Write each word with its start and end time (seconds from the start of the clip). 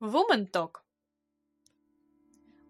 Woman 0.00 0.50
Talk. 0.50 0.70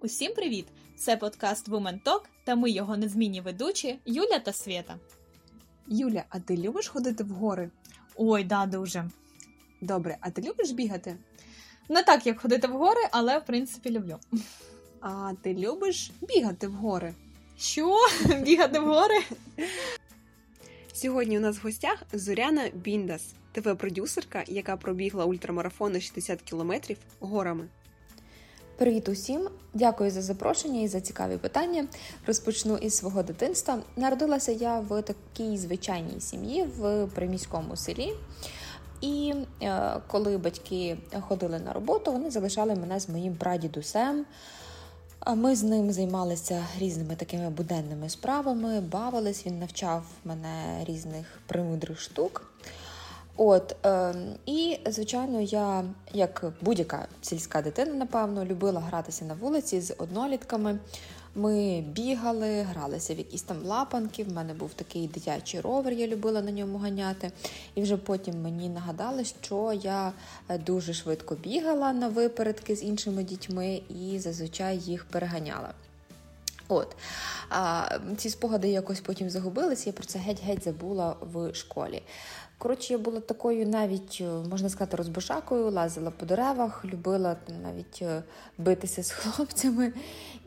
Усім 0.01 0.35
привіт! 0.35 0.67
Це 0.97 1.17
подкаст 1.17 1.69
Woman 1.69 2.03
Talk 2.03 2.21
та 2.45 2.55
ми 2.55 2.71
його 2.71 2.97
незмінні 2.97 3.41
ведучі 3.41 3.99
Юля 4.05 4.39
та 4.39 4.53
Свєта. 4.53 4.99
Юля, 5.87 6.25
а 6.29 6.41
ти 6.41 6.57
любиш 6.57 6.89
ходити 6.89 7.25
в 7.25 7.29
гори? 7.29 7.71
Ой, 8.17 8.45
да, 8.45 8.67
дуже. 8.67 9.11
Добре, 9.81 10.19
а 10.21 10.31
ти 10.31 10.43
любиш 10.43 10.71
бігати? 10.71 11.17
Не 11.89 12.03
так, 12.03 12.27
як 12.27 12.41
ходити 12.41 12.69
в 12.69 12.73
гори, 12.73 13.03
але 13.11 13.39
в 13.39 13.45
принципі 13.45 13.91
люблю. 13.91 14.19
А 15.01 15.33
ти 15.43 15.55
любиш 15.55 16.11
бігати 16.29 16.69
в 16.69 16.73
гори? 16.73 17.15
Що? 17.59 17.99
Бігати 18.43 18.79
в 18.79 18.87
гори? 18.87 19.21
Сьогодні 20.97 21.39
у 21.39 21.41
нас 21.41 21.57
в 21.57 21.63
гостях 21.63 22.03
Зоряна 22.13 22.71
Біндас, 22.75 23.35
ТВ-продюсерка, 23.55 24.45
яка 24.47 24.77
пробігла 24.77 25.25
ультрамарафони 25.25 26.01
60 26.01 26.43
кілометрів 26.43 26.97
горами. 27.21 27.69
Привіт 28.77 29.09
усім! 29.09 29.49
Дякую 29.75 30.11
за 30.11 30.23
запрошення 30.23 30.81
і 30.81 30.89
за 30.89 31.01
цікаві 31.01 31.37
питання. 31.37 31.87
Розпочну 32.27 32.77
із 32.77 32.97
свого 32.97 33.23
дитинства. 33.23 33.79
Народилася 33.97 34.53
я 34.53 34.81
в 34.81 35.03
такій 35.03 35.57
звичайній 35.59 36.21
сім'ї 36.21 36.63
в 36.79 37.07
приміському 37.07 37.77
селі. 37.77 38.13
І 39.01 39.35
е, 39.63 40.01
коли 40.07 40.39
батьки 40.39 40.97
ходили 41.21 41.59
на 41.59 41.73
роботу, 41.73 42.13
вони 42.13 42.31
залишали 42.31 42.75
мене 42.75 43.01
з 43.01 43.09
моїм 43.09 43.37
прадідусем. 43.37 44.27
Ми 45.35 45.57
з 45.57 45.63
ним 45.63 45.93
займалися 45.93 46.67
різними 46.79 47.17
такими 47.17 47.51
буденними 47.51 48.09
справами, 48.09 48.81
бавились, 48.81 49.47
він 49.47 49.59
навчав 49.59 50.05
мене 50.25 50.85
різних 50.85 51.27
примудрих 51.47 52.01
штук. 52.01 52.51
От, 53.37 53.77
е, 53.87 54.15
І, 54.47 54.79
звичайно, 54.87 55.41
я, 55.41 55.85
як 56.13 56.45
будь-яка 56.61 57.07
сільська 57.23 57.63
дитина, 57.63 57.95
напевно, 57.95 58.45
любила 58.45 58.81
гратися 58.81 59.25
на 59.25 59.35
вулиці 59.35 59.81
з 59.81 59.95
однолітками. 59.99 60.79
Ми 61.39 61.81
бігали, 61.81 62.63
гралися 62.63 63.15
в 63.15 63.19
якісь 63.19 63.43
там 63.43 63.63
лапанки. 63.65 64.25
В 64.25 64.33
мене 64.33 64.55
був 64.55 64.75
такий 64.75 65.09
дитячий 65.09 65.61
ровер, 65.61 65.93
я 65.93 66.07
любила 66.07 66.43
на 66.43 66.51
ньому 66.51 66.79
ганяти. 66.79 67.33
І 67.75 67.83
вже 67.83 67.97
потім 67.97 68.43
мені 68.43 68.69
нагадали, 68.69 69.25
що 69.25 69.81
я 69.83 70.13
дуже 70.67 70.93
швидко 70.93 71.35
бігала 71.35 71.93
на 71.93 72.09
випередки 72.09 72.77
з 72.77 72.83
іншими 72.83 73.25
дітьми 73.25 73.81
і 73.89 74.19
зазвичай 74.19 74.79
їх 74.79 75.05
переганяла. 75.05 75.75
От 76.69 76.97
а, 77.51 77.89
ці 78.17 78.31
спогади 78.31 78.69
якось 78.69 79.01
потім 79.01 79.31
загубилися, 79.31 79.83
я 79.87 79.93
про 79.93 80.05
це 80.05 80.19
геть-геть 80.19 80.65
забула 80.65 81.17
в 81.21 81.55
школі. 81.55 82.03
Коротше, 82.59 82.93
я 82.93 82.99
була 82.99 83.21
такою 83.21 83.67
навіть, 83.67 84.23
можна 84.51 84.69
сказати, 84.69 84.97
розбушакою, 84.97 85.71
лазила 85.71 86.11
по 86.11 86.27
деревах, 86.27 86.85
любила 86.85 87.37
навіть 87.63 88.03
битися 88.59 89.03
з 89.03 89.11
хлопцями. 89.11 89.93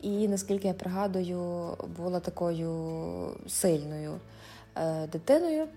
І 0.02 0.28
наскільки 0.28 0.68
я 0.68 0.74
пригадую, 0.74 1.76
була 1.96 2.20
такою 2.20 3.36
сильною 3.48 4.20
е, 4.76 5.06
дитиною. 5.12 5.68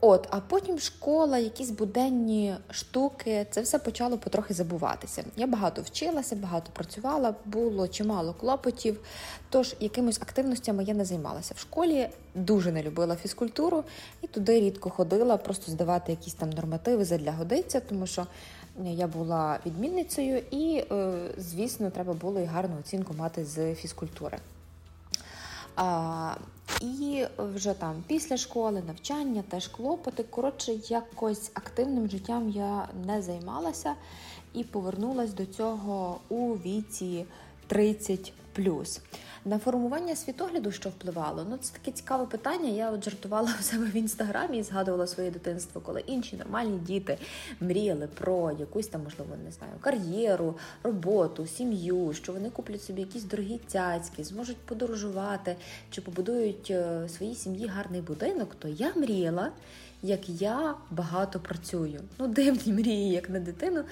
От, 0.00 0.28
а 0.30 0.40
потім 0.40 0.78
школа, 0.78 1.38
якісь 1.38 1.70
буденні 1.70 2.54
штуки, 2.70 3.46
це 3.50 3.60
все 3.60 3.78
почало 3.78 4.18
потрохи 4.18 4.54
забуватися. 4.54 5.24
Я 5.36 5.46
багато 5.46 5.82
вчилася, 5.82 6.36
багато 6.36 6.70
працювала, 6.72 7.34
було 7.44 7.88
чимало 7.88 8.32
клопотів. 8.32 9.00
Тож 9.50 9.76
якимись 9.80 10.22
активностями 10.22 10.84
я 10.84 10.94
не 10.94 11.04
займалася 11.04 11.54
в 11.56 11.58
школі, 11.58 12.08
дуже 12.34 12.72
не 12.72 12.82
любила 12.82 13.16
фізкультуру 13.16 13.84
і 14.22 14.26
туди 14.26 14.60
рідко 14.60 14.90
ходила, 14.90 15.36
просто 15.36 15.72
здавати 15.72 16.12
якісь 16.12 16.34
там 16.34 16.50
нормативи 16.50 17.04
задля 17.04 17.32
годиться, 17.32 17.80
тому 17.80 18.06
що 18.06 18.26
я 18.84 19.06
була 19.06 19.58
відмінницею, 19.66 20.42
і, 20.50 20.84
е, 20.92 21.12
звісно, 21.38 21.90
треба 21.90 22.12
було 22.12 22.40
і 22.40 22.44
гарну 22.44 22.76
оцінку 22.80 23.14
мати 23.14 23.44
з 23.44 23.74
фізкультури. 23.74 24.38
І 26.80 27.24
вже 27.38 27.74
там 27.74 28.04
після 28.06 28.36
школи, 28.36 28.82
навчання, 28.86 29.44
теж 29.48 29.68
клопоти. 29.68 30.22
Коротше, 30.22 30.72
якось 30.88 31.50
активним 31.54 32.08
життям 32.08 32.50
я 32.50 32.88
не 33.06 33.22
займалася 33.22 33.94
і 34.54 34.64
повернулася 34.64 35.32
до 35.32 35.46
цього 35.46 36.20
у 36.28 36.54
віці 36.54 37.24
30 37.66 38.32
на 39.44 39.58
формування 39.58 40.16
світогляду, 40.16 40.72
що 40.72 40.88
впливало, 40.88 41.46
ну 41.50 41.56
це 41.56 41.72
таке 41.72 41.90
цікаве 41.90 42.26
питання. 42.26 42.68
Я 42.68 42.90
от 42.90 43.04
жартувала 43.04 43.54
у 43.60 43.62
себе 43.62 43.84
в 43.84 43.96
інстаграмі 43.96 44.58
і 44.58 44.62
згадувала 44.62 45.06
своє 45.06 45.30
дитинство, 45.30 45.80
коли 45.80 46.00
інші 46.00 46.36
нормальні 46.36 46.78
діти 46.78 47.18
мріяли 47.60 48.06
про 48.06 48.52
якусь 48.58 48.86
там, 48.86 49.02
можливо, 49.04 49.30
не 49.44 49.52
знаю, 49.52 49.72
кар'єру, 49.80 50.54
роботу, 50.82 51.46
сім'ю, 51.46 52.12
що 52.12 52.32
вони 52.32 52.50
куплять 52.50 52.82
собі 52.82 53.00
якісь 53.00 53.24
дорогі 53.24 53.60
цяцьки, 53.66 54.24
зможуть 54.24 54.56
подорожувати 54.56 55.56
чи 55.90 56.00
побудують 56.00 56.70
е, 56.70 57.08
своїй 57.08 57.34
сім'ї 57.34 57.66
гарний 57.66 58.00
будинок. 58.00 58.54
То 58.58 58.68
я 58.68 58.92
мріяла 58.96 59.52
як 60.02 60.28
я 60.28 60.74
багато 60.90 61.40
працюю. 61.40 62.00
Ну, 62.18 62.28
дивні 62.28 62.72
мрії, 62.72 63.10
як 63.10 63.30
на 63.30 63.40
дитину. 63.40 63.84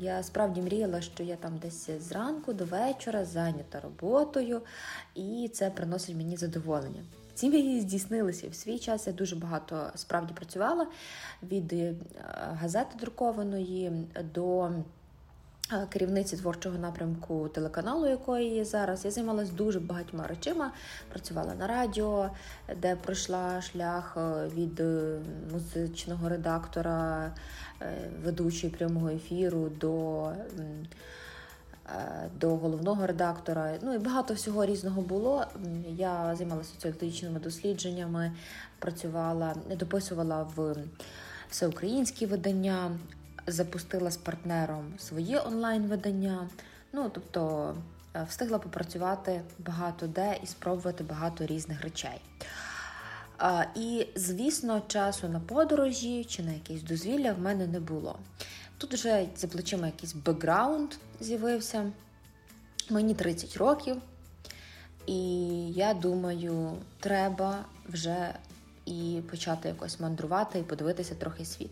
Я 0.00 0.22
справді 0.22 0.62
мріяла, 0.62 1.00
що 1.00 1.22
я 1.22 1.36
там 1.36 1.58
десь 1.58 1.90
зранку 2.00 2.52
до 2.52 2.64
вечора 2.64 3.24
зайнята 3.24 3.80
роботою, 3.80 4.62
і 5.14 5.50
це 5.54 5.70
приносить 5.70 6.16
мені 6.16 6.36
задоволення. 6.36 7.04
Ці 7.34 7.48
мрії 7.48 7.80
здійснилися 7.80 8.48
в 8.48 8.54
свій 8.54 8.78
час. 8.78 9.06
Я 9.06 9.12
дуже 9.12 9.36
багато 9.36 9.90
справді 9.94 10.34
працювала 10.34 10.86
від 11.42 11.72
е, 11.72 11.94
газети 12.60 12.96
друкованої 13.00 13.92
до. 14.34 14.70
Е, 15.72 15.86
керівниці 15.90 16.36
творчого 16.36 16.78
напрямку 16.78 17.48
телеканалу, 17.48 18.06
якої 18.06 18.54
є 18.54 18.64
зараз, 18.64 19.04
я 19.04 19.10
займалася 19.10 19.52
дуже 19.52 19.80
багатьма 19.80 20.26
речима. 20.26 20.72
Працювала 21.08 21.54
на 21.54 21.66
радіо, 21.66 22.30
де 22.76 22.96
пройшла 22.96 23.62
шлях 23.62 24.16
е, 24.16 24.48
від 24.54 24.80
е, 24.80 25.18
музичного 25.52 26.28
редактора, 26.28 27.32
ведучої 28.24 28.72
прямого 28.72 29.08
ефіру 29.08 29.68
до 29.80 30.32
до 32.40 32.56
головного 32.56 33.06
редактора. 33.06 33.78
Ну 33.82 33.94
і 33.94 33.98
багато 33.98 34.34
всього 34.34 34.66
різного 34.66 35.02
було. 35.02 35.44
Я 35.88 36.34
займалася 36.36 36.70
соціологічними 36.74 37.40
дослідженнями, 37.40 38.32
працювала, 38.78 39.54
дописувала 39.70 40.42
в 40.56 40.76
всеукраїнські 41.50 42.26
видання 42.26 42.90
запустила 43.48 44.10
з 44.10 44.16
партнером 44.16 44.94
своє 44.98 45.40
онлайн-видання. 45.40 46.48
Ну, 46.92 47.10
тобто 47.14 47.74
е, 48.14 48.26
встигла 48.28 48.58
попрацювати 48.58 49.40
багато 49.58 50.06
де 50.06 50.38
і 50.42 50.46
спробувати 50.46 51.04
багато 51.04 51.46
різних 51.46 51.82
речей. 51.82 52.20
І, 53.74 54.06
звісно, 54.14 54.82
часу 54.88 55.28
на 55.28 55.40
подорожі 55.40 56.24
чи 56.24 56.42
на 56.42 56.52
якісь 56.52 56.82
дозвілля 56.82 57.32
в 57.32 57.38
мене 57.38 57.66
не 57.66 57.80
було. 57.80 58.18
Тут 58.78 58.94
вже 58.94 59.28
за 59.36 59.48
плечима 59.48 59.86
якийсь 59.86 60.12
бекграунд 60.12 60.90
з'явився. 61.20 61.92
Мені 62.90 63.14
30 63.14 63.56
років, 63.56 63.96
і 65.06 65.16
я 65.72 65.94
думаю, 65.94 66.72
треба 67.00 67.64
вже 67.88 68.34
і 68.86 69.22
почати 69.30 69.68
якось 69.68 70.00
мандрувати 70.00 70.58
і 70.58 70.62
подивитися 70.62 71.14
трохи 71.14 71.44
світ. 71.44 71.70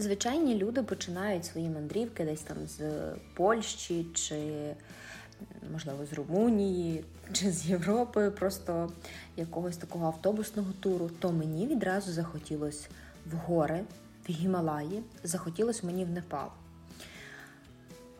Звичайні 0.00 0.54
люди 0.54 0.82
починають 0.82 1.44
свої 1.44 1.68
мандрівки 1.68 2.24
десь 2.24 2.40
там 2.40 2.56
з 2.66 2.80
Польщі, 3.34 4.06
чи, 4.14 4.74
можливо, 5.72 6.06
з 6.06 6.12
Румунії, 6.12 7.04
чи 7.32 7.50
з 7.50 7.66
Європи, 7.66 8.30
просто 8.30 8.92
якогось 9.36 9.76
такого 9.76 10.06
автобусного 10.06 10.72
туру, 10.80 11.10
то 11.18 11.32
мені 11.32 11.66
відразу 11.66 12.12
захотілося 12.12 12.88
в 13.26 13.34
гори, 13.34 13.84
в 14.28 14.32
Гімалаї, 14.32 15.02
захотілося 15.24 15.86
мені 15.86 16.04
в 16.04 16.10
Непал. 16.10 16.48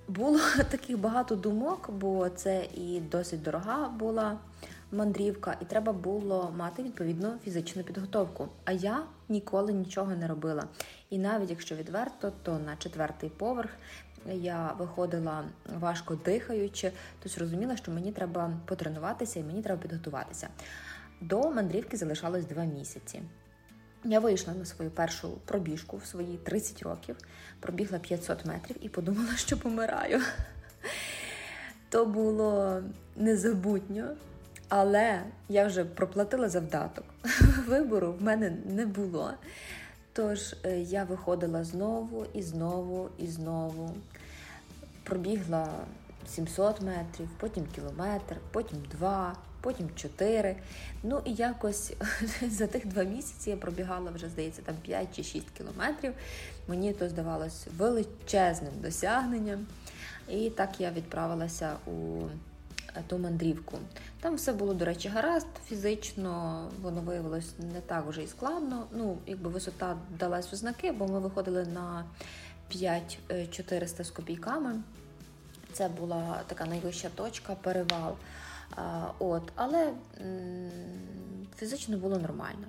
Було 0.09 0.41
таких 0.71 0.99
багато 0.99 1.37
думок, 1.37 1.91
бо 1.91 2.29
це 2.29 2.67
і 2.75 3.01
досить 3.01 3.43
дорога 3.43 3.89
була 3.89 4.39
мандрівка, 4.93 5.57
і 5.63 5.65
треба 5.65 5.93
було 5.93 6.55
мати 6.57 6.83
відповідну 6.83 7.33
фізичну 7.45 7.83
підготовку. 7.83 8.49
А 8.65 8.73
я 8.73 9.03
ніколи 9.29 9.73
нічого 9.73 10.15
не 10.15 10.27
робила. 10.27 10.65
І 11.11 11.19
навіть 11.19 11.51
якщо 11.51 11.75
відверто, 11.75 12.33
то 12.43 12.59
на 12.59 12.77
четвертий 12.77 13.31
поверх 13.31 13.71
я 14.27 14.73
виходила 14.79 15.45
важко 15.79 16.15
дихаючи, 16.15 16.93
то 17.23 17.29
зрозуміла, 17.29 17.77
що 17.77 17.91
мені 17.91 18.13
треба 18.13 18.53
потренуватися 18.67 19.41
і 19.41 19.43
мені 19.43 19.63
треба 19.63 19.83
підготуватися. 19.83 20.49
До 21.21 21.51
мандрівки 21.51 21.97
залишалось 21.97 22.47
два 22.47 22.65
місяці. 22.65 23.23
Я 24.05 24.21
вийшла 24.21 24.55
на 24.55 24.65
свою 24.65 24.91
першу 24.91 25.29
пробіжку 25.31 25.97
в 25.97 26.07
свої 26.07 26.37
30 26.37 26.83
років, 26.83 27.17
пробігла 27.61 27.99
500 27.99 28.45
метрів 28.45 28.77
і 28.81 28.89
подумала, 28.89 29.37
що 29.37 29.59
помираю. 29.59 30.21
То 31.89 32.07
було 32.07 32.83
незабутньо, 33.17 34.09
але 34.69 35.23
я 35.49 35.67
вже 35.67 35.85
проплатила 35.85 36.49
завдаток. 36.49 37.05
Вибору 37.67 38.13
в 38.13 38.23
мене 38.23 38.57
не 38.67 38.87
було. 38.87 39.35
Тож 40.19 40.55
е, 40.65 40.81
я 40.81 41.05
виходила 41.05 41.65
знову 41.65 42.27
і 42.35 42.43
знову 42.43 43.09
і 43.19 43.27
знову. 43.27 43.95
пробігла 45.05 45.69
700 46.29 46.81
метрів, 46.81 47.29
потім 47.41 47.67
кілометр, 47.75 48.37
потім 48.53 48.79
два, 48.91 49.37
потім 49.61 49.91
чотири. 49.95 50.57
Ну 51.03 51.23
і 51.25 51.35
якось 51.35 51.93
за 52.49 52.67
тих 52.67 52.87
два 52.87 53.03
місяці 53.03 53.51
я 53.51 53.57
пробігала 53.57 54.11
вже, 54.11 54.29
здається, 54.29 54.63
там 54.63 54.75
5 54.83 55.17
чи 55.17 55.23
6 55.23 55.51
кілометрів. 55.51 56.13
Мені 56.69 56.93
то 56.93 57.09
здавалось 57.09 57.67
величезним 57.77 58.73
досягненням. 58.83 59.67
І 60.29 60.51
так 60.51 60.81
я 60.81 60.91
відправилася 60.91 61.77
у 61.87 62.23
ту 63.07 63.19
мандрівку. 63.19 63.79
Там 64.21 64.35
все 64.35 64.53
було, 64.53 64.75
до 64.75 64.85
речі, 64.85 65.09
гаразд, 65.09 65.47
фізично 65.67 66.65
воно 66.83 67.01
виявилось 67.01 67.53
не 67.75 67.81
так 67.81 68.07
вже 68.07 68.23
і 68.23 68.27
складно. 68.27 68.87
Ну, 68.93 69.19
якби 69.27 69.51
висота 69.51 69.97
далась 70.19 70.53
у 70.53 70.57
знаки, 70.57 70.93
бо 70.93 71.07
ми 71.07 71.21
виходили 71.21 71.65
на 71.65 72.05
5400 72.69 74.05
з 74.05 74.11
копійками. 74.11 74.81
Це 75.73 75.89
була 75.89 76.41
така 76.47 76.67
найвища 76.67 77.09
точка, 77.15 77.55
перевал. 77.55 78.17
От, 79.19 79.53
Але 79.55 79.93
фізично 81.57 81.99
було 81.99 82.19
нормально. 82.19 82.67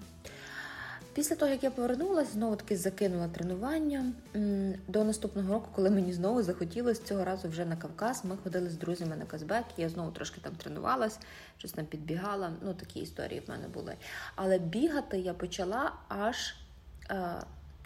Після 1.19 1.35
того, 1.35 1.51
як 1.51 1.63
я 1.63 1.71
повернулася, 1.71 2.31
знову 2.31 2.55
таки 2.55 2.77
закинула 2.77 3.27
тренування. 3.27 4.05
До 4.87 5.03
наступного 5.03 5.53
року, 5.53 5.67
коли 5.75 5.89
мені 5.89 6.13
знову 6.13 6.43
захотілося 6.43 7.03
цього 7.03 7.23
разу 7.23 7.49
вже 7.49 7.65
на 7.65 7.75
Кавказ, 7.75 8.25
ми 8.25 8.37
ходили 8.43 8.69
з 8.69 8.77
друзями 8.77 9.15
на 9.15 9.25
Казбек, 9.25 9.63
я 9.77 9.89
знову 9.89 10.11
трошки 10.11 10.41
там 10.41 10.55
тренувалась, 10.55 11.19
щось 11.57 11.71
там 11.71 11.85
підбігала. 11.85 12.51
Ну, 12.61 12.73
такі 12.73 12.99
історії 12.99 13.43
в 13.47 13.49
мене 13.49 13.67
були. 13.67 13.93
Але 14.35 14.59
бігати 14.59 15.19
я 15.19 15.33
почала 15.33 15.91
аж 16.07 16.55
е, 17.09 17.33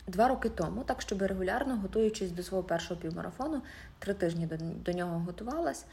два 0.08 0.28
роки 0.28 0.50
тому, 0.50 0.84
так 0.84 1.02
щоб 1.02 1.22
регулярно, 1.22 1.76
готуючись 1.76 2.32
до 2.32 2.44
свого 2.44 2.64
першого 2.64 3.02
півмарафону, 3.02 3.62
три 4.00 4.14
тижні 4.14 4.46
до, 4.46 4.56
до 4.86 4.92
нього 4.92 5.20
готувалась. 5.20 5.86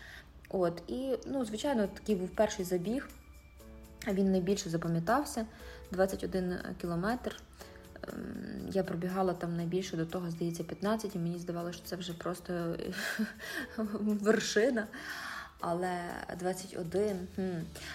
От, 0.48 0.82
І, 0.88 1.16
ну, 1.26 1.44
звичайно, 1.44 1.86
такий 1.86 2.14
був 2.14 2.28
перший 2.28 2.64
забіг. 2.64 3.08
Він 4.06 4.30
найбільше 4.30 4.70
запам'ятався 4.70 5.46
21 5.90 6.58
кілометр. 6.80 7.36
Ем, 8.08 8.68
я 8.72 8.82
пробігала 8.82 9.32
там 9.32 9.56
найбільше 9.56 9.96
до 9.96 10.06
того, 10.06 10.30
здається, 10.30 10.64
15, 10.64 11.16
і 11.16 11.18
мені 11.18 11.38
здавалося, 11.38 11.78
що 11.78 11.86
це 11.86 11.96
вже 11.96 12.12
просто 12.12 12.76
вершина. 14.00 14.86
Але 15.60 15.98
21. 16.38 17.28
Хм. 17.36 17.42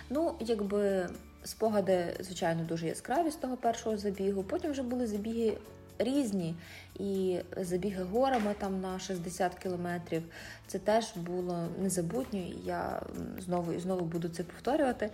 Ну, 0.10 0.36
якби 0.40 1.10
спогади, 1.44 2.18
звичайно, 2.20 2.64
дуже 2.64 2.88
яскраві 2.88 3.32
з 3.32 3.36
того 3.36 3.58
першого 3.58 3.98
забігу. 3.98 4.44
Потім 4.44 4.72
вже 4.72 4.84
були 4.84 5.08
забіги 5.08 5.58
різні. 6.00 6.56
І 7.00 7.40
забіги 7.58 8.04
горами 8.04 8.56
там 8.60 8.82
на 8.82 9.00
60 9.00 9.56
кілометрів. 9.56 10.24
Це 10.68 10.80
теж 10.80 11.06
було 11.16 11.68
незабутньо. 11.80 12.40
І 12.40 12.58
я 12.66 13.02
знову 13.40 13.74
і 13.74 13.80
знову 13.80 14.06
буду 14.06 14.30
це 14.30 14.44
повторювати, 14.44 15.10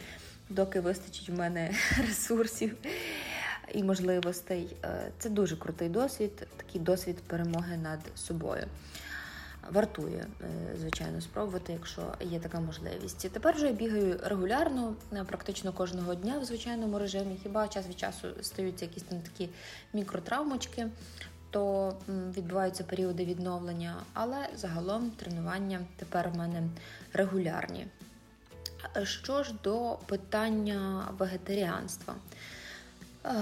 доки 0.51 0.79
вистачить 0.79 1.29
в 1.29 1.33
мене 1.33 1.73
ресурсів 2.07 2.77
і 3.73 3.83
можливостей. 3.83 4.75
Е, 4.83 5.11
це 5.19 5.29
дуже 5.29 5.55
крутий 5.55 5.89
досвід, 5.89 6.47
такий 6.57 6.81
досвід 6.81 7.17
перемоги 7.27 7.77
над 7.77 7.99
собою. 8.15 8.67
Вартує, 9.71 10.25
е, 10.41 10.77
звичайно, 10.79 11.21
спробувати, 11.21 11.73
якщо 11.73 12.01
є 12.21 12.39
така 12.39 12.59
можливість. 12.59 13.31
Тепер 13.31 13.55
вже 13.55 13.67
я 13.67 13.73
бігаю 13.73 14.19
регулярно, 14.23 14.95
е, 15.13 15.23
практично 15.23 15.73
кожного 15.73 16.15
дня 16.15 16.39
в 16.39 16.45
звичайному 16.45 16.99
режимі. 16.99 17.39
Хіба 17.43 17.67
час 17.67 17.87
від 17.87 17.99
часу 17.99 18.27
стаються 18.41 18.85
якісь 18.85 19.03
там 19.03 19.21
такі 19.21 19.49
мікротравмочки, 19.93 20.87
то 21.49 21.93
відбуваються 22.07 22.83
періоди 22.83 23.25
відновлення, 23.25 23.95
але 24.13 24.49
загалом 24.55 25.11
тренування 25.11 25.79
тепер 25.95 26.29
в 26.29 26.37
мене 26.37 26.63
регулярні. 27.13 27.87
Що 29.03 29.43
ж 29.43 29.53
до 29.63 29.97
питання 30.05 31.07
вегетаріанства, 31.17 32.15
е, 33.25 33.33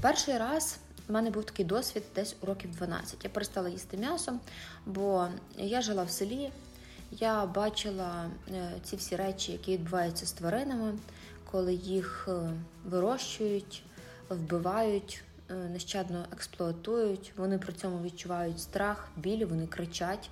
перший 0.00 0.38
раз 0.38 0.78
у 1.08 1.12
мене 1.12 1.30
був 1.30 1.44
такий 1.44 1.64
досвід 1.64 2.02
десь 2.14 2.36
у 2.40 2.46
років 2.46 2.70
12. 2.76 3.24
Я 3.24 3.30
перестала 3.30 3.68
їсти 3.68 3.96
м'ясо, 3.96 4.32
бо 4.86 5.28
я 5.56 5.82
жила 5.82 6.04
в 6.04 6.10
селі, 6.10 6.52
я 7.10 7.46
бачила 7.46 8.30
е, 8.48 8.72
ці 8.84 8.96
всі 8.96 9.16
речі, 9.16 9.52
які 9.52 9.72
відбуваються 9.72 10.26
з 10.26 10.32
тваринами, 10.32 10.98
коли 11.50 11.74
їх 11.74 12.28
е, 12.28 12.50
вирощують, 12.84 13.82
вбивають, 14.28 15.22
нещадно 15.72 16.24
експлуатують. 16.32 17.32
Вони 17.36 17.58
при 17.58 17.72
цьому 17.72 18.02
відчувають 18.02 18.60
страх, 18.60 19.08
біль, 19.16 19.46
вони 19.46 19.66
кричать. 19.66 20.30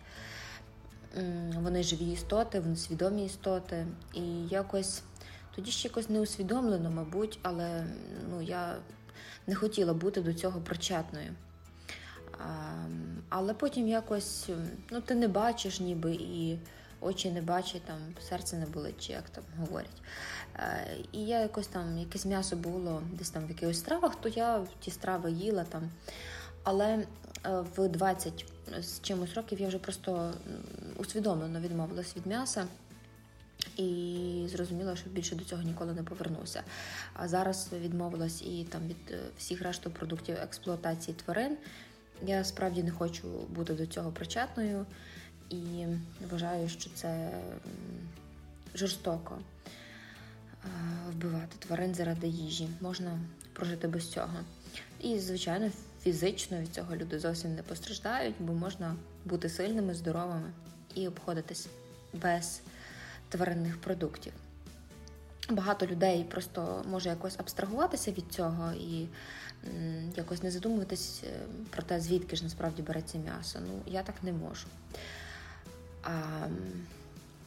Вони 1.56 1.82
живі 1.82 2.12
істоти, 2.12 2.60
вони 2.60 2.76
свідомі 2.76 3.24
істоти. 3.24 3.86
І 4.14 4.22
якось 4.50 5.02
тоді 5.54 5.70
ще 5.70 5.88
якось 5.88 6.10
не 6.10 6.20
усвідомлено, 6.20 6.90
мабуть, 6.90 7.38
але 7.42 7.86
ну, 8.30 8.42
я 8.42 8.76
не 9.46 9.54
хотіла 9.54 9.94
бути 9.94 10.20
до 10.20 10.34
цього 10.34 10.60
причетною. 10.60 11.32
Але 13.28 13.54
потім 13.54 13.88
якось 13.88 14.48
ну, 14.90 15.00
ти 15.00 15.14
не 15.14 15.28
бачиш, 15.28 15.80
ніби 15.80 16.12
і 16.14 16.58
очі 17.00 17.30
не 17.30 17.42
бачать, 17.42 17.82
там 17.82 17.96
серце 18.28 18.56
не 18.56 18.66
болить, 18.66 19.06
чи 19.06 19.12
як 19.12 19.28
там 19.30 19.44
говорять. 19.58 20.02
Е, 20.56 20.96
і 21.12 21.20
я 21.20 21.40
якось 21.40 21.66
там 21.66 21.98
якесь 21.98 22.26
м'ясо 22.26 22.56
було 22.56 23.02
десь 23.12 23.30
там 23.30 23.46
в 23.46 23.48
якихось 23.48 23.78
стравах, 23.78 24.16
то 24.16 24.28
я 24.28 24.66
ті 24.80 24.90
страви 24.90 25.30
їла 25.30 25.64
там. 25.64 25.90
Але 26.62 26.86
е, 26.86 27.04
в 27.76 27.88
20 27.88 28.44
з 28.80 29.00
чимось 29.00 29.34
років 29.34 29.60
я 29.60 29.68
вже 29.68 29.78
просто 29.78 30.34
усвідомлено 30.96 31.60
відмовилась 31.60 32.16
від 32.16 32.26
м'яса 32.26 32.66
і 33.76 34.46
зрозуміла, 34.48 34.96
що 34.96 35.10
більше 35.10 35.34
до 35.34 35.44
цього 35.44 35.62
ніколи 35.62 35.92
не 35.92 36.02
повернуся. 36.02 36.62
А 37.14 37.28
зараз 37.28 37.68
відмовилась 37.72 38.42
і 38.42 38.64
там 38.64 38.88
від 38.88 39.10
е, 39.10 39.18
всіх 39.38 39.62
решту 39.62 39.90
продуктів 39.90 40.36
експлуатації 40.36 41.16
тварин. 41.24 41.56
Я 42.22 42.44
справді 42.44 42.82
не 42.82 42.90
хочу 42.90 43.28
бути 43.48 43.74
до 43.74 43.86
цього 43.86 44.12
причетною 44.12 44.86
і 45.50 45.86
вважаю, 46.30 46.68
що 46.68 46.90
це 46.90 47.30
жорстоко 48.74 49.38
е, 49.38 50.68
вбивати 51.10 51.56
тварин 51.58 51.94
заради 51.94 52.26
їжі. 52.26 52.68
Можна 52.80 53.20
прожити 53.52 53.88
без 53.88 54.10
цього. 54.10 54.34
І, 55.00 55.18
звичайно, 55.18 55.70
фізично 56.06 56.58
від 56.60 56.74
цього 56.74 56.96
люди 56.96 57.18
зовсім 57.18 57.54
не 57.54 57.62
постраждають, 57.62 58.34
бо 58.38 58.52
можна 58.52 58.96
бути 59.24 59.48
сильними, 59.48 59.94
здоровими 59.94 60.52
і 60.94 61.08
обходитись 61.08 61.68
без 62.12 62.60
тваринних 63.28 63.80
продуктів. 63.80 64.32
Багато 65.50 65.86
людей 65.86 66.24
просто 66.24 66.84
може 66.88 67.08
якось 67.08 67.34
абстрагуватися 67.38 68.12
від 68.12 68.24
цього 68.30 68.72
і 68.72 69.08
якось 70.16 70.42
не 70.42 70.50
задумуватись 70.50 71.22
е, 71.24 71.38
про 71.70 71.82
те, 71.82 72.00
звідки 72.00 72.36
ж 72.36 72.44
насправді 72.44 72.82
береться 72.82 73.18
м'ясо. 73.18 73.58
Ну, 73.66 73.80
я 73.86 74.02
так 74.02 74.14
не 74.22 74.32
можу. 74.32 74.66
А, 76.02 76.10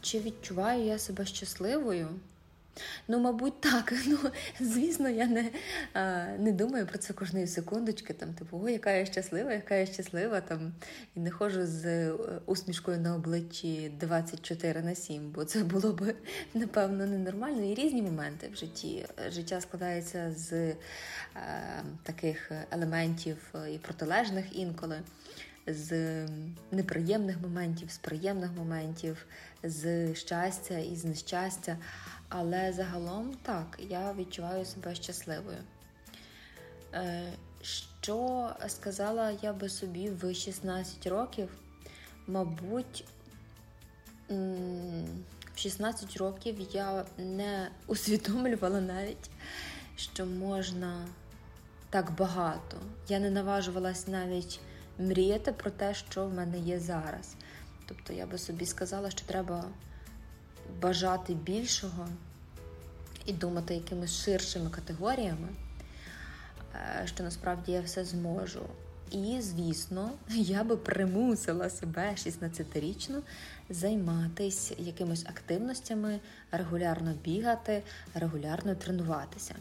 Чи 0.02 0.20
відчуваю 0.20 0.86
я 0.86 1.00
себе 1.00 1.26
щасливою? 1.26 2.08
Ну, 3.08 3.20
мабуть, 3.20 3.62
так. 3.62 3.94
Ну, 4.08 4.18
Звісно, 4.60 5.10
я 5.10 5.28
не 5.28 5.52
не 6.40 6.52
думаю 6.52 6.86
про 6.86 6.98
це 6.98 7.14
кожної 7.14 7.48
секундочки. 7.48 8.14
Там, 8.14 8.34
Типу, 8.34 8.62
о, 8.64 8.70
яка 8.70 8.92
я 8.92 9.06
щаслива, 9.06 9.54
яка 9.54 9.76
я 9.76 9.86
щаслива. 9.86 10.42
Там, 10.42 10.74
І 11.16 11.20
не 11.20 11.32
ходжу 11.32 11.66
з 11.66 11.86
е, 11.86 12.12
усмішкою 12.46 13.00
на 13.00 13.16
обличчі 13.16 13.92
24 14.00 14.82
на 14.82 14.96
7, 14.96 15.32
бо 15.32 15.46
це 15.46 15.64
було 15.64 15.94
б, 15.94 16.14
напевно, 16.54 17.06
ненормально. 17.06 17.64
І 17.64 17.74
різні 17.74 18.02
моменти 18.02 18.50
в 18.54 18.56
житті. 18.56 19.06
Життя 19.30 19.62
складається 19.62 20.32
з 20.32 20.54
е, 20.54 20.76
таких 22.04 22.52
елементів 22.72 23.38
і 23.74 23.78
протилежних 23.78 24.46
інколи. 24.56 25.02
З 25.70 26.26
неприємних 26.72 27.42
моментів, 27.42 27.92
з 27.92 27.98
приємних 27.98 28.52
моментів, 28.58 29.26
з 29.64 30.16
щастя 30.16 30.78
і 30.78 30.96
з 30.96 31.06
нещастя. 31.06 31.78
Але 32.30 32.74
загалом 32.74 33.34
так, 33.42 33.80
я 33.90 34.14
відчуваю 34.14 34.66
себе 34.66 34.96
щасливою. 34.96 35.58
Е, 36.94 37.34
що 37.62 38.50
сказала 38.68 39.32
я 39.42 39.54
би 39.54 39.70
собі 39.70 40.10
в 40.10 40.34
16 40.34 41.08
років? 41.08 41.50
Мабуть, 42.28 43.06
в 44.30 45.60
16 45.60 46.18
років 46.18 46.68
я 46.72 47.06
не 47.18 47.72
усвідомлювала 47.88 48.82
навіть, 48.82 49.30
що 49.96 50.26
можна 50.26 51.08
так 51.90 52.12
багато. 52.12 52.78
Я 53.08 53.20
не 53.20 53.30
наважувалась 53.30 54.08
навіть 54.08 54.60
мріяти 55.00 55.52
про 55.52 55.72
те, 55.72 55.94
що 55.94 56.26
в 56.26 56.34
мене 56.34 56.60
є 56.60 56.80
зараз. 56.80 57.36
Тобто 57.86 58.14
я 58.14 58.26
би 58.26 58.38
собі 58.38 58.66
сказала, 58.66 59.10
що 59.10 59.26
треба 59.26 59.66
бажати 60.82 61.34
більшого 61.34 62.08
і 63.26 63.34
думати 63.34 63.76
якимись 63.76 64.24
ширшими 64.24 64.70
категоріями, 64.70 65.48
е, 66.76 67.08
що 67.08 67.24
насправді 67.24 67.72
я 67.72 67.82
все 67.82 68.06
зможу. 68.06 68.66
і, 69.12 69.42
звісно, 69.42 70.12
я 70.30 70.64
би 70.64 70.78
примусила 70.78 71.70
себе 71.70 72.12
16-річну 72.16 73.22
займатися 73.70 74.76
якимись 74.78 75.26
активностями, 75.26 76.20
регулярно 76.52 77.14
бігати, 77.24 77.84
регулярно 78.14 78.76
тренуватися. 78.76 79.56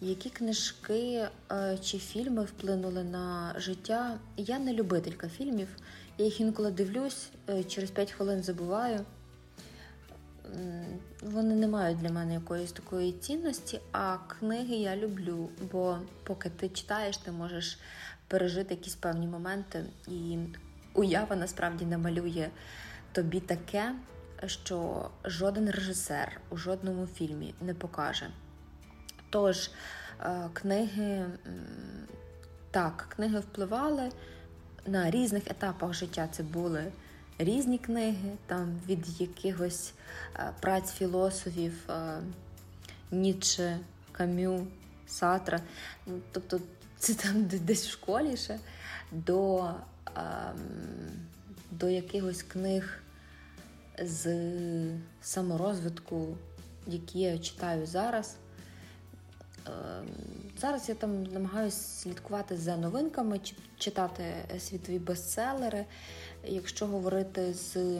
Які 0.00 0.30
книжки 0.30 1.28
е, 1.52 1.78
чи 1.82 1.98
фільми 1.98 2.44
вплинули 2.44 3.04
на 3.04 3.54
життя? 3.56 4.18
Я 4.36 4.58
не 4.58 4.72
любителька 4.72 5.28
фільмів. 5.28 5.68
Я 6.18 6.24
їх 6.24 6.40
інколи 6.40 6.70
дивлюсь, 6.70 7.30
е, 7.48 7.64
через 7.64 7.90
5 7.90 8.12
хвилин 8.12 8.42
забуваю. 8.42 9.04
Вони 11.22 11.54
не 11.54 11.68
мають 11.68 11.98
для 11.98 12.12
мене 12.12 12.34
якоїсь 12.34 12.72
такої 12.72 13.12
цінності, 13.12 13.80
а 13.92 14.16
книги 14.16 14.74
я 14.74 14.96
люблю, 14.96 15.48
бо 15.72 15.98
поки 16.24 16.50
ти 16.50 16.68
читаєш, 16.68 17.16
ти 17.16 17.32
можеш 17.32 17.78
пережити 18.28 18.74
якісь 18.74 18.94
певні 18.94 19.26
моменти, 19.26 19.84
і 20.08 20.38
уява 20.94 21.36
насправді 21.36 21.84
намалює 21.84 22.48
тобі 23.12 23.40
таке, 23.40 23.94
що 24.46 25.10
жоден 25.24 25.70
режисер 25.70 26.40
у 26.50 26.56
жодному 26.56 27.06
фільмі 27.06 27.54
не 27.60 27.74
покаже. 27.74 28.30
Тож, 29.30 29.70
е, 30.20 30.48
книги 30.52 31.26
так, 32.70 33.06
книги 33.08 33.38
впливали 33.38 34.10
на 34.86 35.10
різних 35.10 35.50
етапах 35.50 35.94
життя. 35.94 36.28
Це 36.32 36.42
були 36.42 36.92
різні 37.38 37.78
книги, 37.78 38.32
там 38.46 38.80
від 38.88 39.20
якихось 39.20 39.92
е, 40.36 40.52
праць 40.60 40.92
філософів 40.92 41.90
е, 41.90 42.20
Ніче, 43.10 43.78
Камю, 44.12 44.66
Сатра. 45.06 45.60
Ну, 46.06 46.20
тобто 46.32 46.60
це 46.98 47.14
там 47.14 47.44
десь 47.44 47.86
в 47.86 47.90
школі 47.90 48.36
ще 48.36 48.58
до, 49.12 49.70
до 51.70 51.88
якихось 51.88 52.42
книг 52.42 53.00
з 54.02 54.34
саморозвитку, 55.22 56.36
які 56.86 57.20
я 57.20 57.38
читаю 57.38 57.86
зараз. 57.86 58.36
Ем, 59.66 60.06
зараз 60.58 60.88
я 60.88 60.94
там 60.94 61.24
намагаюся 61.24 61.76
слідкувати 61.76 62.56
за 62.56 62.76
новинками, 62.76 63.40
читати 63.78 64.24
світові 64.58 64.98
бестселери. 64.98 65.84
Якщо 66.44 66.86
говорити 66.86 67.54
з 67.54 67.98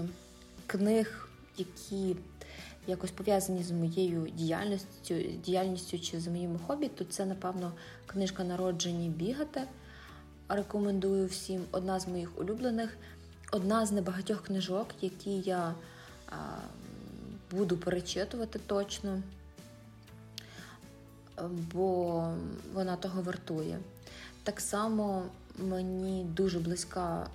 книг, 0.66 1.28
які 1.56 2.16
якось 2.86 3.10
пов'язані 3.10 3.62
з 3.62 3.70
моєю 3.70 4.28
діяльністю 4.28 5.14
діяльністю 5.44 5.98
чи 5.98 6.20
з 6.20 6.28
моїми 6.28 6.58
хобі, 6.66 6.88
то 6.88 7.04
це, 7.04 7.26
напевно, 7.26 7.72
книжка 8.06 8.44
Народжені 8.44 9.08
бігати. 9.08 9.62
Рекомендую 10.48 11.26
всім 11.26 11.64
одна 11.70 12.00
з 12.00 12.08
моїх 12.08 12.38
улюблених, 12.38 12.96
одна 13.52 13.86
з 13.86 13.92
небагатьох 13.92 14.42
книжок, 14.42 14.86
які 15.00 15.38
я 15.38 15.74
буду 17.50 17.76
перечитувати 17.76 18.58
точно 18.66 19.22
бо 21.48 22.24
вона 22.72 22.96
того 22.96 23.22
вартує. 23.22 23.78
Так 24.42 24.60
само 24.60 25.22
мені 25.58 26.24
дуже 26.24 26.58
близька 26.58 27.26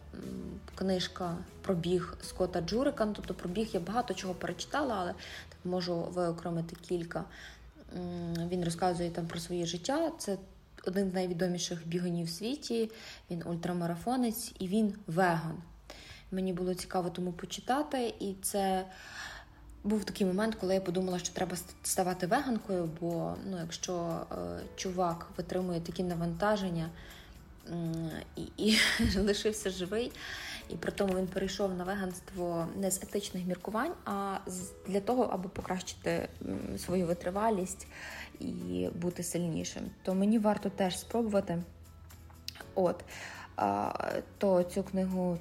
книжка 0.75 1.37
про 1.61 1.75
біг 1.75 2.17
Скотта 2.21 2.61
Джурика. 2.61 3.05
Ну, 3.05 3.13
тобто 3.15 3.33
про 3.33 3.49
біг 3.49 3.69
я 3.73 3.79
багато 3.79 4.13
чого 4.13 4.33
перечитала, 4.33 4.95
але 4.99 5.13
можу 5.63 5.95
виокремити 5.95 6.75
кілька. 6.75 7.23
Він 8.49 8.65
розказує 8.65 9.09
там 9.09 9.27
про 9.27 9.39
своє 9.39 9.65
життя. 9.65 10.11
Це 10.17 10.37
один 10.87 11.11
з 11.11 11.13
найвідоміших 11.13 11.87
бігунів 11.87 12.25
в 12.25 12.29
світі. 12.29 12.91
Він 13.31 13.43
ультрамарафонець 13.45 14.53
і 14.59 14.67
він 14.67 14.93
веган. 15.07 15.57
Мені 16.31 16.53
було 16.53 16.73
цікаво 16.73 17.09
тому 17.09 17.31
почитати, 17.31 18.13
і 18.19 18.35
це 18.41 18.85
був 19.85 20.03
такий 20.03 20.27
момент, 20.27 20.55
коли 20.55 20.73
я 20.73 20.81
подумала, 20.81 21.19
що 21.19 21.33
треба 21.33 21.57
ставати 21.83 22.27
веганкою, 22.27 22.89
бо 23.01 23.35
ну, 23.49 23.57
якщо 23.59 24.21
е, 24.31 24.35
чувак 24.75 25.27
витримує 25.37 25.79
такі 25.81 26.03
навантаження 26.03 26.89
і, 28.35 28.41
і 28.57 28.77
лишився 29.17 29.69
живий, 29.69 30.11
і 30.69 30.75
при 30.75 30.91
тому 30.91 31.17
він 31.17 31.27
перейшов 31.27 31.73
на 31.73 31.83
веганство 31.83 32.67
не 32.75 32.91
з 32.91 33.03
етичних 33.03 33.45
міркувань, 33.45 33.93
а 34.05 34.37
для 34.87 34.99
того, 34.99 35.23
аби 35.23 35.49
покращити 35.49 36.29
свою 36.77 37.05
витривалість 37.05 37.87
і 38.39 38.89
бути 38.95 39.23
сильнішим, 39.23 39.83
то 40.03 40.13
мені 40.13 40.39
варто 40.39 40.69
теж 40.69 40.99
спробувати. 40.99 41.63
От, 42.75 43.03
то 44.37 44.63
цю 44.63 44.83
книгу 44.83 45.37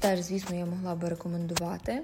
теж, 0.00 0.20
звісно, 0.20 0.56
я 0.56 0.66
могла 0.66 0.94
би 0.94 1.08
рекомендувати. 1.08 2.02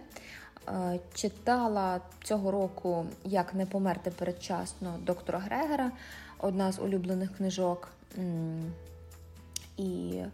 Е, 0.69 0.99
читала 1.15 2.01
цього 2.25 2.51
року 2.51 3.07
Як 3.25 3.55
не 3.55 3.67
померти 3.67 4.11
передчасно 4.11 4.95
доктора 5.03 5.39
Грегера, 5.39 5.93
одна 6.39 6.73
з 6.73 6.79
улюблених 6.79 7.37
книжок. 7.37 7.89
І 9.77 10.13
е, 10.17 10.31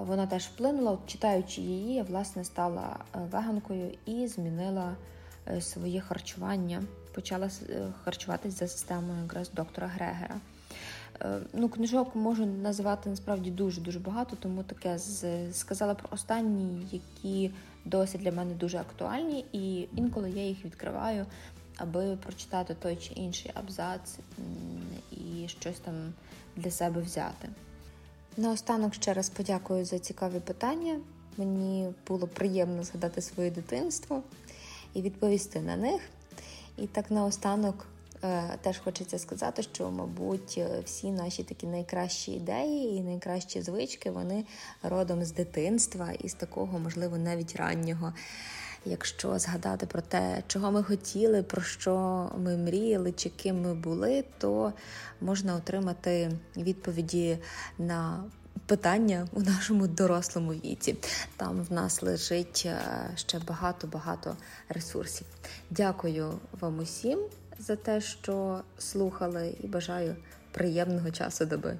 вона 0.00 0.26
теж 0.26 0.44
вплинула, 0.44 0.98
читаючи 1.06 1.60
її, 1.60 1.94
я 1.94 2.02
власне 2.02 2.44
стала 2.44 2.96
е, 3.14 3.18
веганкою 3.30 3.92
і 4.06 4.26
змінила 4.26 4.96
своє 5.60 6.00
харчування. 6.00 6.82
Почала 7.14 7.50
харчуватись 8.04 8.58
за 8.58 8.68
системою 8.68 9.22
якраз 9.22 9.50
доктора 9.50 9.86
Грегера. 9.86 10.40
Ну, 11.52 11.68
Книжок 11.68 12.16
можу 12.16 12.46
називати 12.46 13.10
насправді 13.10 13.50
дуже-дуже 13.50 13.98
багато, 13.98 14.36
тому 14.36 14.62
таке 14.62 14.98
сказала 15.52 15.94
про 15.94 16.08
останні, 16.12 16.86
які 16.92 17.50
досі 17.84 18.18
для 18.18 18.32
мене 18.32 18.54
дуже 18.54 18.78
актуальні, 18.78 19.44
і 19.52 19.88
інколи 19.96 20.30
я 20.30 20.46
їх 20.46 20.64
відкриваю, 20.64 21.26
аби 21.76 22.16
прочитати 22.16 22.74
той 22.74 22.96
чи 22.96 23.14
інший 23.14 23.50
абзац 23.54 24.18
і 25.10 25.48
щось 25.48 25.78
там 25.78 25.94
для 26.56 26.70
себе 26.70 27.00
взяти. 27.00 27.48
Наостанок 28.36 28.94
ще 28.94 29.12
раз 29.14 29.30
подякую 29.30 29.84
за 29.84 29.98
цікаві 29.98 30.40
питання. 30.40 31.00
Мені 31.36 31.88
було 32.08 32.26
приємно 32.26 32.84
згадати 32.84 33.22
своє 33.22 33.50
дитинство 33.50 34.22
і 34.94 35.02
відповісти 35.02 35.60
на 35.60 35.76
них. 35.76 36.02
І 36.76 36.86
так 36.86 37.10
наостанок 37.10 37.86
Е, 37.86 37.95
теж 38.62 38.78
хочеться 38.78 39.18
сказати, 39.18 39.62
що, 39.62 39.90
мабуть, 39.90 40.54
е, 40.58 40.80
всі 40.84 41.10
наші 41.10 41.42
такі 41.42 41.66
найкращі 41.66 42.32
ідеї 42.32 42.96
і 42.96 43.00
найкращі 43.00 43.62
звички 43.62 44.10
вони 44.10 44.44
родом 44.82 45.24
з 45.24 45.32
дитинства 45.32 46.12
і 46.12 46.28
з 46.28 46.34
такого, 46.34 46.78
можливо, 46.78 47.18
навіть 47.18 47.56
раннього. 47.56 48.12
Якщо 48.84 49.38
згадати 49.38 49.86
про 49.86 50.02
те, 50.02 50.42
чого 50.46 50.72
ми 50.72 50.82
хотіли, 50.82 51.42
про 51.42 51.62
що 51.62 52.26
ми 52.38 52.56
мріяли, 52.56 53.12
чи 53.12 53.28
ким 53.28 53.62
ми 53.62 53.74
були, 53.74 54.24
то 54.38 54.72
можна 55.20 55.54
отримати 55.54 56.30
відповіді 56.56 57.38
на 57.78 58.24
питання 58.66 59.28
у 59.32 59.40
нашому 59.40 59.86
дорослому 59.86 60.52
віці. 60.52 60.96
Там 61.36 61.62
в 61.62 61.72
нас 61.72 62.02
лежить 62.02 62.62
е, 62.66 62.80
ще 63.14 63.38
багато-багато 63.38 64.36
ресурсів. 64.68 65.26
Дякую 65.70 66.32
вам 66.60 66.78
усім 66.78 67.18
за 67.58 67.76
те, 67.76 68.00
що 68.00 68.62
слухали, 68.78 69.56
і 69.60 69.66
бажаю 69.66 70.16
приємного 70.52 71.10
часу 71.10 71.44
доби. 71.44 71.78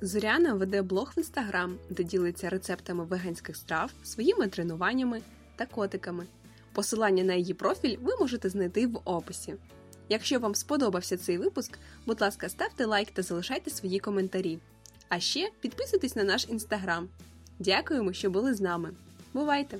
Зоряна 0.00 0.54
веде 0.54 0.82
блог 0.82 1.12
в 1.16 1.18
інстаграм, 1.18 1.78
де 1.90 2.04
ділиться 2.04 2.50
рецептами 2.50 3.04
веганських 3.04 3.56
страв, 3.56 3.90
своїми 4.04 4.48
тренуваннями 4.48 5.20
та 5.56 5.66
котиками. 5.66 6.26
Посилання 6.72 7.24
на 7.24 7.34
її 7.34 7.54
профіль 7.54 7.96
ви 8.02 8.16
можете 8.20 8.48
знайти 8.48 8.86
в 8.86 9.00
описі. 9.04 9.54
Якщо 10.08 10.38
вам 10.38 10.54
сподобався 10.54 11.16
цей 11.16 11.38
випуск, 11.38 11.78
будь 12.06 12.20
ласка, 12.20 12.48
ставте 12.48 12.84
лайк 12.84 13.10
та 13.10 13.22
залишайте 13.22 13.70
свої 13.70 13.98
коментарі. 13.98 14.58
А 15.08 15.20
ще 15.20 15.50
підписуйтесь 15.60 16.16
на 16.16 16.24
наш 16.24 16.46
інстаграм. 16.48 17.08
Дякуємо, 17.58 18.12
що 18.12 18.30
були 18.30 18.54
з 18.54 18.60
нами. 18.60 18.90
Бувайте! 19.34 19.78